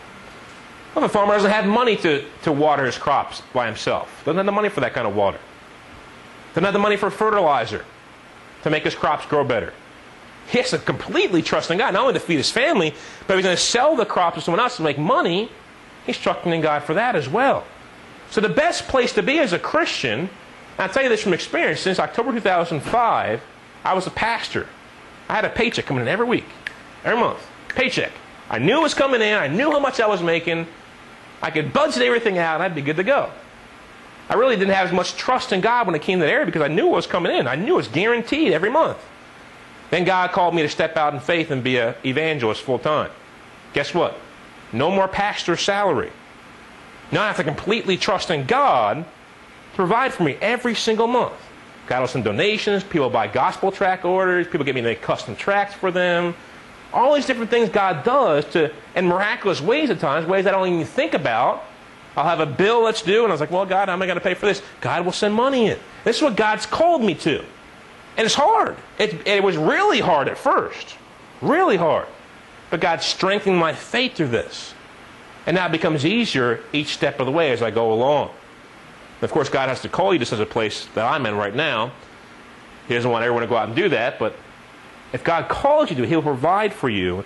[0.95, 4.37] Well, if a farmer doesn't have money to, to water his crops by himself, doesn't
[4.37, 5.39] have the money for that kind of water,
[6.51, 7.85] doesn't have the money for fertilizer
[8.63, 9.73] to make his crops grow better.
[10.49, 12.95] He has to completely trust in God, not only to feed his family,
[13.27, 15.51] but if he's going to sell the crops to someone else to make money,
[16.07, 17.65] he's trusting in God for that as well.
[18.31, 20.29] So the best place to be as a Christian,
[20.79, 23.43] I'll tell you this from experience, since October 2005,
[23.85, 24.69] I was a pastor.
[25.29, 26.47] I had a paycheck coming in every week,
[27.05, 27.45] every month.
[27.69, 28.13] Paycheck.
[28.49, 30.67] I knew it was coming in, I knew how much I was making,
[31.45, 33.31] I could budget everything out, and I'd be good to go.
[34.31, 36.47] I really didn't have as much trust in God when it came to that area
[36.47, 37.47] because I knew what was coming in.
[37.47, 38.97] I knew it was guaranteed every month.
[39.91, 43.11] Then God called me to step out in faith and be an evangelist full time.
[43.75, 44.19] Guess what?
[44.73, 46.11] No more pastor salary.
[47.13, 51.35] Now I have to completely trust in God to provide for me every single month.
[51.91, 55.91] Will send donations, people buy gospel tract orders, people give me make custom tracts for
[55.91, 56.35] them.
[56.95, 60.69] All these different things God does to in miraculous ways at times, ways I don't
[60.69, 61.65] even think about
[62.17, 64.07] I'll have a bill that's due, and I was like, well, God, how am I
[64.07, 64.63] going to pay for this?
[64.81, 65.79] God will send money in.
[66.05, 67.41] This is what God's called me to.
[68.17, 68.77] And it's hard.
[68.99, 70.97] It, it was really hard at first.
[71.41, 72.07] Really hard.
[72.71, 74.75] But God strengthened my faith through this.
[75.47, 78.31] And now it becomes easier each step of the way as I go along.
[79.17, 81.35] And of course, God has to call you to such a place that I'm in
[81.35, 81.93] right now.
[82.87, 84.37] He doesn't want everyone to go out and do that, but
[85.15, 87.25] if God calls you to, it, He'll provide for you,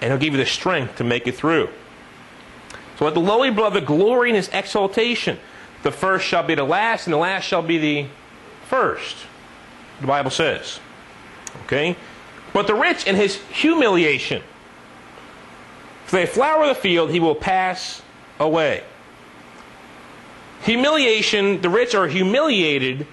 [0.00, 1.68] and He'll give you the strength to make it through.
[2.98, 5.38] So let the lowly brother glory in his exaltation.
[5.82, 8.06] The first shall be the last, and the last shall be the
[8.64, 9.14] first.
[10.00, 10.80] The Bible says.
[11.64, 11.96] Okay?
[12.54, 14.42] But the rich in his humiliation.
[16.06, 18.00] For they flower the field, he will pass
[18.40, 18.82] away.
[20.62, 23.06] Humiliation, the rich are humiliated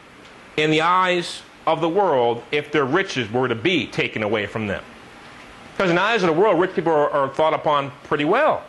[0.55, 4.67] in the eyes of the world if their riches were to be taken away from
[4.67, 4.83] them.
[5.75, 8.63] Because in the eyes of the world, rich people are, are thought upon pretty well.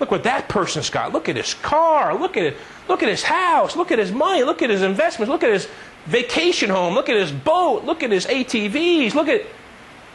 [0.00, 1.12] Look what that person's got.
[1.12, 2.18] Look at his car.
[2.18, 2.56] Look at it.
[2.88, 3.76] Look at his house.
[3.76, 4.44] Look at his money.
[4.44, 5.30] Look at his investments.
[5.30, 5.68] Look at his
[6.06, 6.94] vacation home.
[6.94, 7.84] Look at his boat.
[7.84, 9.14] Look at his ATVs.
[9.14, 9.44] Look at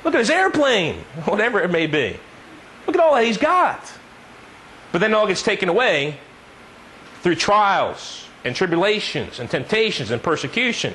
[0.03, 0.95] look at his airplane.
[1.25, 2.17] Whatever it may be.
[2.87, 3.91] Look at all that he's got.
[4.91, 6.17] But then it all gets taken away
[7.21, 10.93] through trials and tribulations and temptations and persecution.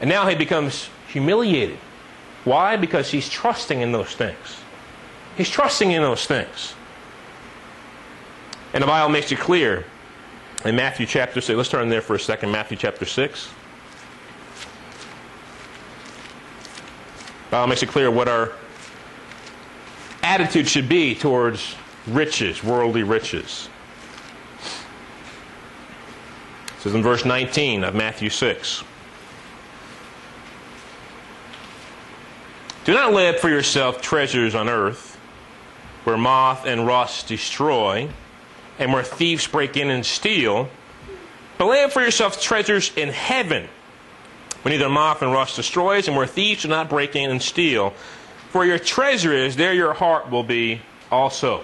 [0.00, 1.78] And now he becomes humiliated.
[2.44, 2.76] Why?
[2.76, 4.56] Because he's trusting in those things.
[5.36, 6.74] He's trusting in those things.
[8.72, 9.84] And the Bible makes it clear
[10.64, 11.56] in Matthew chapter 6.
[11.56, 12.50] Let's turn there for a second.
[12.50, 13.48] Matthew chapter 6.
[17.44, 18.52] The Bible makes it clear what our
[20.22, 21.74] attitude should be towards
[22.06, 23.68] riches, worldly riches.
[26.68, 28.84] It says in verse 19 of Matthew 6.
[32.84, 35.18] Do not lay up for yourself treasures on earth,
[36.04, 38.08] where moth and rust destroy,
[38.78, 40.68] and where thieves break in and steal.
[41.58, 43.68] But lay up for yourself treasures in heaven,
[44.62, 47.90] where neither moth and rust destroys, and where thieves do not break in and steal.
[48.48, 51.62] For your treasure is, there your heart will be also.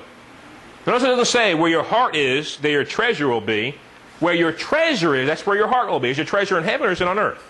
[0.86, 3.74] Notice it doesn't say where your heart is, there your treasure will be.
[4.20, 6.10] Where your treasure is, that's where your heart will be.
[6.10, 7.42] Is your treasure in heaven or is it on earth?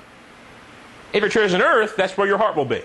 [1.13, 2.83] If your treasure is on earth, that's where your heart will be.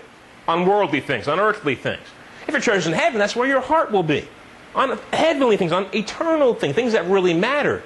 [0.48, 2.02] On worldly things, on earthly things.
[2.46, 4.26] If your treasure is in heaven, that's where your heart will be.
[4.74, 7.82] On heavenly things, on eternal things, things that really matter.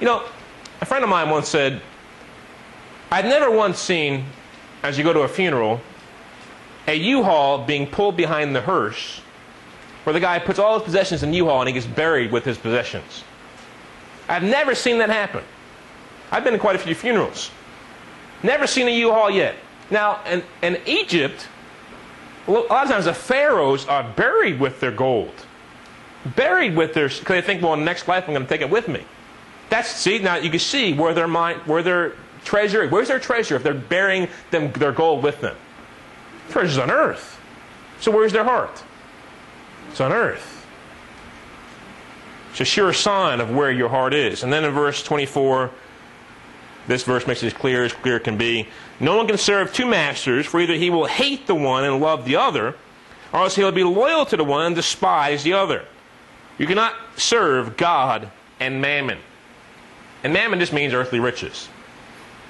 [0.00, 0.24] You know,
[0.80, 1.80] a friend of mine once said,
[3.10, 4.26] I've never once seen,
[4.82, 5.80] as you go to a funeral,
[6.86, 9.20] a U-Haul being pulled behind the hearse
[10.04, 12.58] where the guy puts all his possessions in U-Haul and he gets buried with his
[12.58, 13.24] possessions.
[14.28, 15.42] I've never seen that happen.
[16.30, 17.50] I've been to quite a few funerals.
[18.42, 19.56] Never seen a U-Haul yet.
[19.90, 21.48] Now, in, in Egypt,
[22.46, 25.34] a lot of times the pharaohs are buried with their gold.
[26.34, 28.60] Buried with their, because they think, well, in the next life I'm going to take
[28.60, 29.04] it with me.
[29.68, 32.14] That's, see, now you can see where their mind, where their
[32.44, 35.56] treasure, where's their treasure if they're burying them, their gold with them?
[36.50, 37.40] Treasure's on earth.
[38.00, 38.82] So where's their heart?
[39.90, 40.66] It's on earth.
[42.50, 44.42] It's a sure sign of where your heart is.
[44.42, 45.70] And then in verse 24,
[46.86, 48.68] this verse makes it as clear as clear can be.
[48.98, 52.24] No one can serve two masters, for either he will hate the one and love
[52.24, 52.74] the other,
[53.32, 55.84] or else he will be loyal to the one and despise the other.
[56.58, 59.18] You cannot serve God and mammon.
[60.24, 61.68] And mammon just means earthly riches.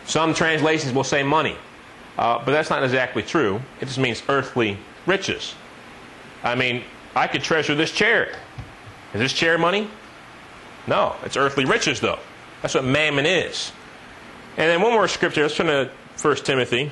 [0.06, 1.56] Some translations will say money,
[2.16, 3.60] uh, but that's not exactly true.
[3.80, 5.54] It just means earthly riches.
[6.44, 6.84] I mean,
[7.16, 8.36] I could treasure this chair.
[9.14, 9.90] Is this chair money?
[10.86, 12.20] No, it's earthly riches, though.
[12.62, 13.72] That's what mammon is.
[14.56, 15.42] And then one more scripture.
[15.42, 15.90] Let's turn to
[16.20, 16.90] 1 Timothy.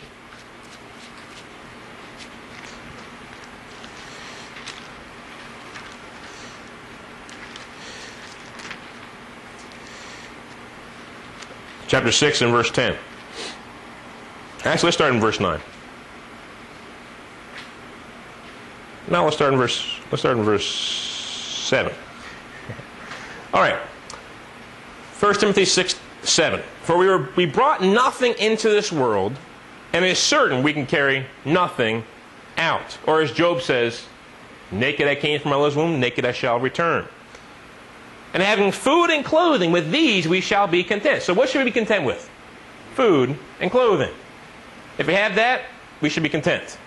[11.87, 12.97] Chapter 6 and verse 10.
[14.65, 15.61] Actually, let's start in verse 9.
[19.09, 21.93] Now let's start in verse let's start in verse 7.
[23.55, 23.79] All right.
[25.21, 26.61] 1 Timothy 6 7.
[26.83, 29.37] For we were we brought nothing into this world,
[29.93, 32.05] and it is certain we can carry nothing
[32.57, 32.99] out.
[33.07, 34.05] Or as Job says,
[34.71, 37.07] naked I came from my mother's womb, naked I shall return.
[38.33, 41.23] And having food and clothing, with these we shall be content.
[41.23, 42.29] So what should we be content with?
[42.95, 44.13] Food and clothing.
[44.99, 45.63] If we have that,
[46.01, 46.79] we should be content.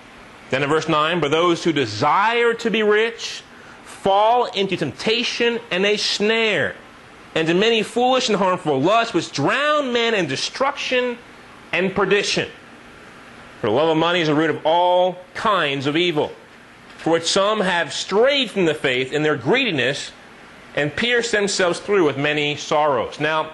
[0.50, 3.44] Then in verse 9, but those who desire to be rich
[3.84, 6.76] fall into temptation and a snare,
[7.38, 11.20] and to many foolish and harmful lusts which drown men in destruction
[11.72, 12.50] and perdition.
[13.62, 16.32] For the love of money is the root of all kinds of evil,
[16.98, 20.12] for which some have strayed from the faith in their greediness
[20.76, 23.20] and pierced themselves through with many sorrows.
[23.20, 23.54] Now,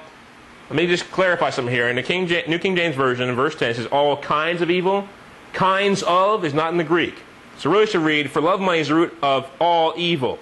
[0.70, 1.90] let me just clarify something here.
[1.90, 4.72] In the King New King James Version, in verse 10, it says all kinds of
[4.72, 5.10] evil
[5.52, 7.16] kinds of is not in the Greek.
[7.58, 10.40] So really should read, for love of money is the root of all evil.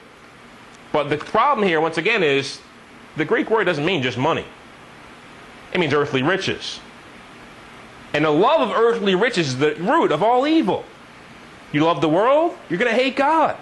[0.92, 2.60] But the problem here, once again, is
[3.22, 4.46] the Greek word doesn't mean just money.
[5.74, 6.80] It means earthly riches.
[8.14, 10.84] And the love of earthly riches is the root of all evil.
[11.72, 13.58] You love the world, you're going to hate God.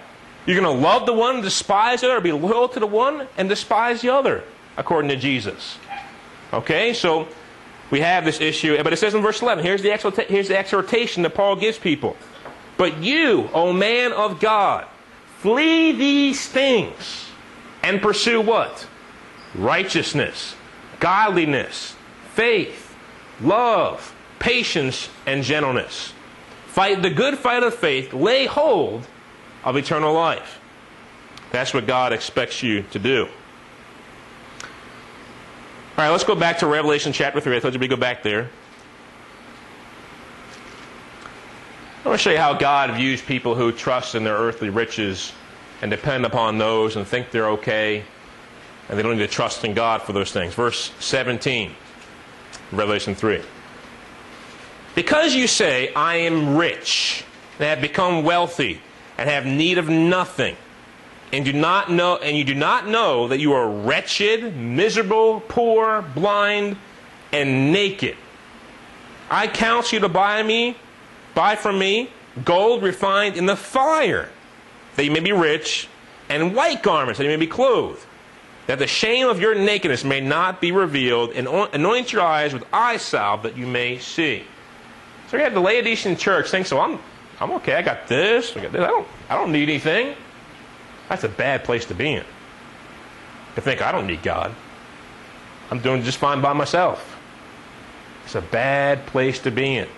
[0.46, 3.50] You're going to love the one, despise the other, be loyal to the one, and
[3.50, 4.42] despise the other,
[4.78, 5.78] according to Jesus.
[6.54, 7.28] Okay, so
[7.90, 8.82] we have this issue.
[8.82, 11.78] But it says in verse 11, here's the, exhorta- here's the exhortation that Paul gives
[11.78, 12.16] people.
[12.78, 14.86] But you, O man of God,
[15.40, 17.26] flee these things
[17.82, 18.88] and pursue what?
[19.54, 20.54] Righteousness,
[21.00, 21.96] godliness,
[22.34, 22.96] faith,
[23.40, 26.12] love, patience, and gentleness.
[26.66, 29.06] Fight the good fight of faith, lay hold
[29.64, 30.60] of eternal life.
[31.50, 33.26] That's what God expects you to do.
[35.98, 37.56] All right, let's go back to Revelation chapter 3.
[37.56, 38.48] I thought you'd go back there.
[42.02, 45.32] I want to show you how God views people who trust in their earthly riches
[45.82, 48.04] and depend upon those and think they're okay
[48.90, 50.52] and they don't need to trust in God for those things.
[50.52, 51.72] Verse 17,
[52.72, 53.40] Revelation 3.
[54.96, 57.24] Because you say, I am rich
[57.58, 58.82] and have become wealthy
[59.16, 60.56] and have need of nothing
[61.32, 66.02] and do not know and you do not know that you are wretched, miserable, poor,
[66.02, 66.76] blind,
[67.32, 68.16] and naked.
[69.30, 70.76] I counsel you to buy me,
[71.34, 72.10] buy from me
[72.44, 74.28] gold refined in the fire,
[74.96, 75.88] that you may be rich,
[76.28, 78.04] and white garments, that you may be clothed,
[78.70, 82.64] that the shame of your nakedness may not be revealed, and anoint your eyes with
[82.72, 84.44] eye salve that you may see.
[85.26, 87.00] So you have the Laodicean church think so I'm
[87.40, 87.74] I'm okay.
[87.74, 88.56] I got this.
[88.56, 88.80] I got this.
[88.80, 89.08] I don't.
[89.28, 90.14] I don't need anything.
[91.08, 92.24] That's a bad place to be in.
[93.56, 94.54] To think I don't need God.
[95.72, 97.18] I'm doing just fine by myself.
[98.24, 99.88] It's a bad place to be in.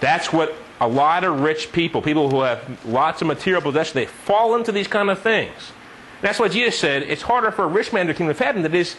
[0.00, 4.06] That's what a lot of rich people, people who have lots of material possessions, they
[4.06, 5.72] fall into these kind of things.
[6.24, 8.38] That's why Jesus said it's harder for a rich man to enter the kingdom of
[8.38, 8.96] heaven than it is,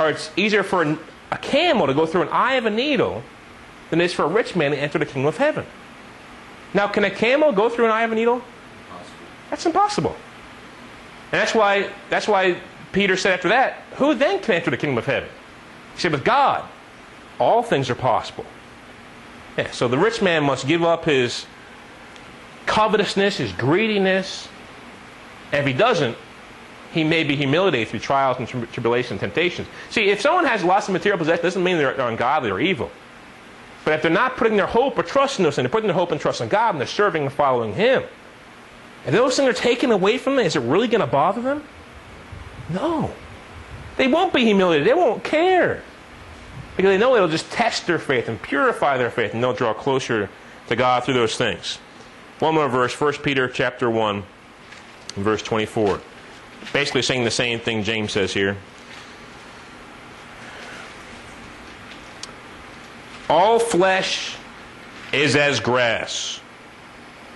[0.00, 0.98] or it's easier for a,
[1.30, 3.22] a camel to go through an eye of a needle
[3.90, 5.66] than it is for a rich man to enter the kingdom of heaven.
[6.72, 8.40] Now, can a camel go through an eye of a needle?
[9.50, 10.16] That's impossible.
[11.32, 12.56] And that's why, that's why
[12.92, 15.28] Peter said after that, who then can enter the kingdom of heaven?
[15.96, 16.66] He said, with God,
[17.38, 18.46] all things are possible.
[19.58, 21.44] Yeah, so the rich man must give up his
[22.64, 24.48] covetousness, his greediness.
[25.52, 26.16] And if he doesn't,
[26.94, 29.66] he may be humiliated through trials and tri- tribulations and temptations.
[29.90, 32.90] See, if someone has lots of material possessions, doesn't mean they're, they're ungodly or evil.
[33.84, 35.96] But if they're not putting their hope or trust in those things, they're putting their
[35.96, 38.04] hope and trust in God and they're serving and following Him.
[39.04, 41.64] If those things are taken away from them, is it really going to bother them?
[42.70, 43.12] No.
[43.96, 44.86] They won't be humiliated.
[44.86, 45.82] They won't care.
[46.76, 49.74] Because they know it'll just test their faith and purify their faith and they'll draw
[49.74, 50.30] closer
[50.68, 51.78] to God through those things.
[52.38, 54.22] One more verse, 1 Peter chapter 1,
[55.16, 56.00] verse 24.
[56.72, 58.56] Basically saying the same thing James says here.
[63.28, 64.36] All flesh
[65.12, 66.40] is as grass.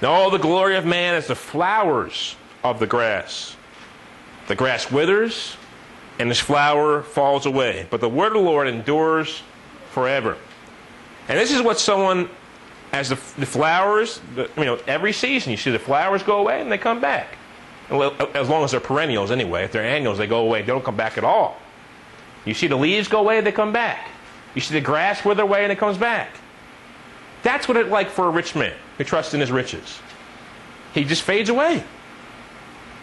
[0.01, 3.57] And all the glory of man is the flowers of the grass.
[4.47, 5.57] The grass withers,
[6.19, 7.87] and its flower falls away.
[7.91, 9.43] But the word of the Lord endures
[9.91, 10.37] forever.
[11.29, 12.29] And this is what someone,
[12.93, 16.61] as the, the flowers, the, you know, every season you see the flowers go away
[16.61, 17.38] and they come back.
[17.91, 19.65] As long as they're perennials anyway.
[19.65, 20.61] If they're annuals, they go away.
[20.61, 21.57] They don't come back at all.
[22.45, 24.09] You see the leaves go away, they come back.
[24.55, 26.31] You see the grass wither away and it comes back.
[27.43, 30.01] That's what it's like for a rich man who trusts in his riches.
[30.95, 31.85] He just fades away.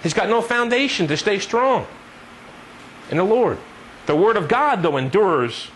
[0.04, 1.88] He's got no foundation to stay strong
[3.10, 3.58] in the Lord.
[4.06, 5.70] The Word of God, though, endures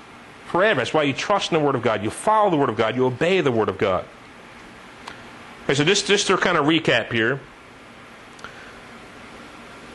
[0.47, 0.82] forever.
[0.82, 2.03] That's why you trust in the Word of God.
[2.03, 2.95] You follow the Word of God.
[2.95, 4.05] You obey the Word of God.
[5.64, 7.39] Okay, so just, just to kind of recap here.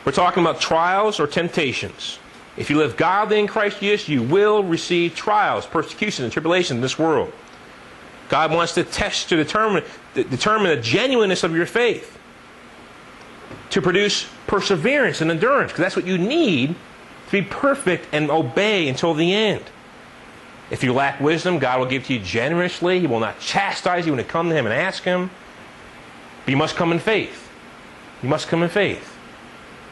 [0.05, 2.19] We're talking about trials or temptations.
[2.57, 6.81] If you live godly in Christ Jesus, you will receive trials, persecution, and tribulation in
[6.81, 7.33] this world.
[8.29, 9.83] God wants to test to determine,
[10.13, 12.17] determine the genuineness of your faith,
[13.71, 16.75] to produce perseverance and endurance, because that's what you need
[17.25, 19.63] to be perfect and obey until the end.
[20.71, 22.99] If you lack wisdom, God will give to you generously.
[22.99, 25.29] He will not chastise you when you come to Him and ask Him.
[26.43, 27.51] But you must come in faith.
[28.23, 29.14] You must come in faith.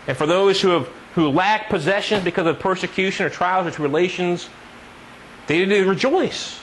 [0.08, 4.50] And for those who have who lack possessions because of persecution or trials or tribulations,
[5.48, 6.60] they need to rejoice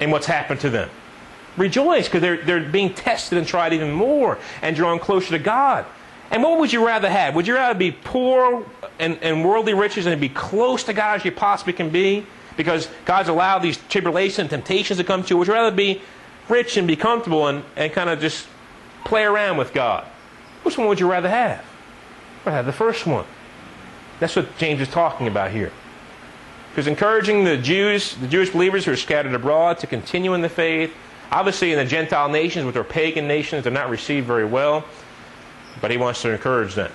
[0.00, 0.90] in what's happened to them.
[1.56, 5.86] Rejoice because they're, they're being tested and tried even more and drawn closer to God.
[6.30, 7.34] And what would you rather have?
[7.34, 8.66] Would you rather be poor
[8.98, 12.26] and, and worldly riches and be close to God as you possibly can be?
[12.56, 15.36] Because God's allowed these tribulations and temptations to come to you.
[15.36, 16.00] Would you rather be
[16.48, 18.48] rich and be comfortable and, and kind of just
[19.04, 20.04] play around with God?
[20.62, 21.64] Which one would you rather have?
[22.44, 23.24] Have the first one.
[24.20, 25.72] That's what James is talking about here.
[26.74, 30.48] He's encouraging the Jews, the Jewish believers who are scattered abroad to continue in the
[30.48, 30.92] faith.
[31.30, 34.84] Obviously, in the Gentile nations, which are pagan nations, they're not received very well.
[35.80, 36.90] But he wants to encourage them.